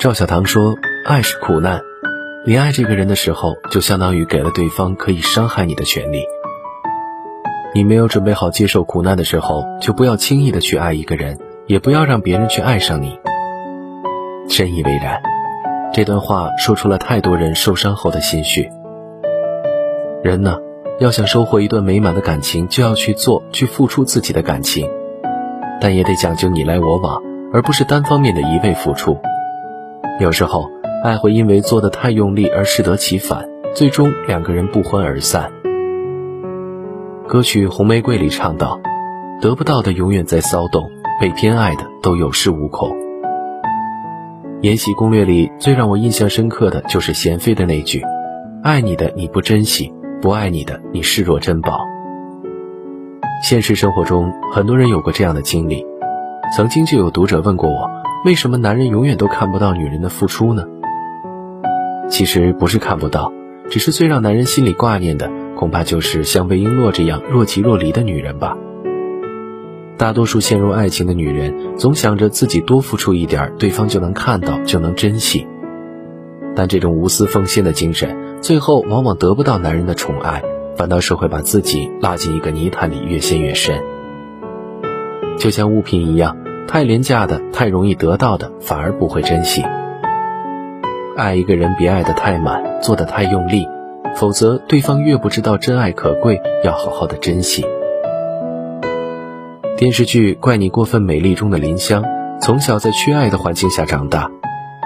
[0.00, 1.78] 赵小棠说：“爱是苦难，
[2.46, 6.24] 你爱这个人的时候，就相当于给了对方可以伤害你的权利。
[7.74, 13.20] 你没有准备好接受苦难的时候，就不要轻易的去爱一个人，也不要让别人去爱上你。”
[14.48, 15.20] 深以为然。
[15.92, 18.70] 这段话说出了太多人受伤后的心绪。
[20.24, 20.56] 人呢，
[20.98, 24.88] 要想收获一段美满的感情，就要去做，去付出自己的感情，
[25.78, 27.22] 但也得讲究你来我往，
[27.52, 29.18] 而不是单方面的一味付出。
[30.20, 30.70] 有时候，
[31.02, 35.50] 爱会因为做的太用力而适得其反，最终两个人不欢而散。
[37.26, 38.80] 歌曲《红玫瑰》里唱道
[39.40, 40.90] ：“得不到的永远在骚动，
[41.20, 42.90] 被偏爱的都有恃无恐。”
[44.62, 48.02] 《延禧攻略》里最让我印象深刻的就是娴妃的那句
[48.62, 49.90] ：“爱你的你不珍惜，
[50.20, 51.80] 不爱你的你视若珍宝。”
[53.42, 55.86] 现实生活中，很多人有过这样的经历。
[56.54, 57.88] 曾经就有读者问过我
[58.24, 60.64] ：“为什么男人永远都看不到女人的付出呢？”
[62.10, 63.32] 其实不是看不到，
[63.70, 68.56] 只是最让男人心里挂念的，恐怕就是像魏璎珞这样若即若离的女人吧。
[69.96, 75.46] 大多数陷入爱情的女人，总想着自己多付出一点，对方就能看到，就能珍惜。
[76.56, 80.42] 但这种无私奉献的精神，最后往往得不到男人的宠爱，
[80.76, 83.80] 反倒是会把自己拉进一个泥潭里，越陷越深。
[85.38, 86.36] 就像物品一样，
[86.72, 89.60] 太廉价的、太容易得到的，反而不会珍惜。
[91.16, 93.66] 爱一个人，别爱得太满，做得太用力，
[94.14, 97.66] 否则对方越不知道真爱可贵，要好好的珍惜。
[99.76, 102.04] 电视剧《怪你过分美丽》中的林香，
[102.40, 104.30] 从小在缺爱的环境下长大，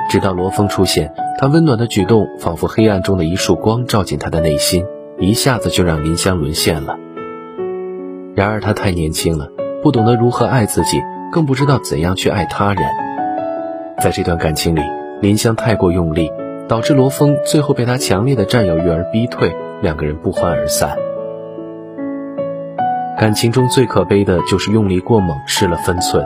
[0.08, 4.86] 直到罗峰出现，他温暖的举动仿佛黑暗中的一束光，照进他的内心，
[5.18, 6.96] 一下子就让林香沦陷了。
[8.34, 9.50] 然而他太年轻了，
[9.82, 10.98] 不懂得如何爱自己，
[11.34, 12.84] 更不知道怎样去爱他人。
[14.00, 14.80] 在这段感情里，
[15.20, 16.30] 林香太过用力，
[16.68, 20.96] 导致罗峰最后被他强烈的占有欲而逼退，两个人不欢而散。
[23.18, 26.24] 感情中最可悲的就是用力过猛，失了分寸，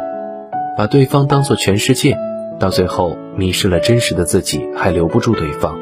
[0.77, 2.15] 把对方当做全世界，
[2.61, 5.75] 到最后迷失了真实的自己，还留不住对方。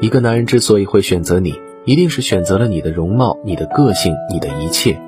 [0.00, 1.54] 一个男人之所以会选择你，
[1.86, 5.00] 一定是选择了你的容貌、你的个性、你的一切，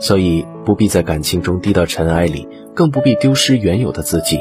[0.00, 4.40] 所以不必在感情中低到尘埃里，更不必丢失原有的自己。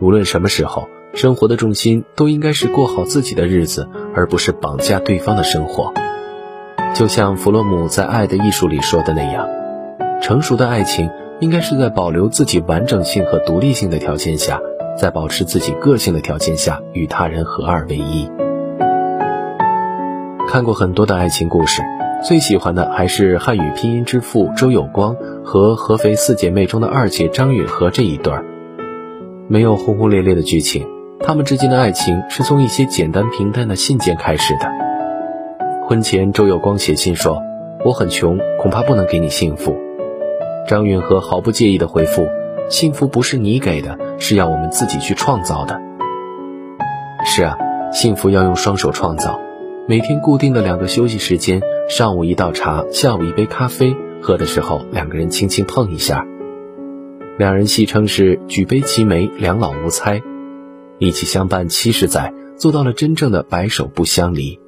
[0.00, 5.94] 无论什么时候，生活的重心都应该是过好自己的日子，而不是绑架对方的生活。
[6.92, 9.48] 就像弗洛姆在《爱的艺术》里说的那样，
[10.20, 11.08] 成熟的爱情
[11.40, 14.60] 应该是在保留自己完整性和独立性的条件下，
[14.98, 18.28] 在保持自己个性的条件下，与他人合二为一。
[20.48, 21.82] 看过很多的爱情故事，
[22.24, 28.44] 最喜欢的还是汉语拼音之父周有光和合肥四姐妹中的二姐张允和这一对儿。
[29.48, 30.88] 没有轰轰烈烈的剧情，
[31.20, 34.68] 他们之间的爱情是从一些简单平淡的信件开始的。
[35.86, 37.40] 婚前，周有光写信说
[37.84, 39.76] ：“我很穷，恐怕不能给你幸福。”
[40.66, 42.26] 张允和毫不介意地回复
[42.68, 45.80] ：“幸福不是你给的，是要我们自己去创造的。”
[47.24, 47.56] 是啊，
[47.92, 49.38] 幸福要用双手创造。
[49.88, 56.26] 每天固定的两个休息时间，上午一道茶，下午一杯咖啡，喝的时候两个人轻轻碰一下，
[57.38, 60.20] 两人戏称是举杯齐眉，两老无猜，
[60.98, 64.58] 一起相伴七十载，做到了真正的白首不相离。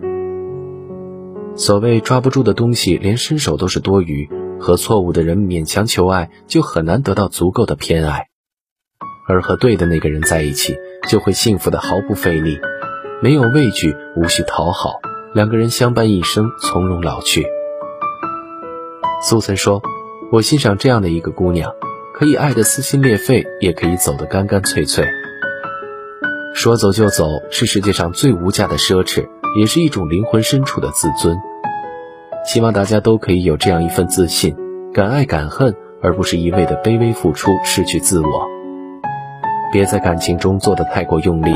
[1.57, 4.29] 所谓抓不住的东西，连伸手都是多余；
[4.61, 8.27] 和错误的人勉强求爱，就很难得到足够的偏爱；
[9.27, 10.77] 而和对的那个人在一起，
[11.09, 12.61] 就会幸福的毫不费力，
[13.21, 15.01] 没有畏惧，无需讨好，
[15.35, 17.45] 两个人相伴一生，从容老去。
[19.29, 19.83] 苏岑说
[20.31, 21.73] ：“我欣赏这样的一个姑娘，
[22.15, 25.05] 可以爱得撕心裂肺，也可以走得干干脆脆。
[26.55, 29.27] 说走就走，是世界上最无价的奢侈，
[29.59, 31.37] 也是一种灵魂深处的自尊。”
[32.47, 34.55] 希望大家都可以有这样一份自信，
[34.95, 38.47] 敢爱敢恨，而不是一味的卑微付出，失去自我。
[39.73, 41.51] 别在感情中做的太过用力。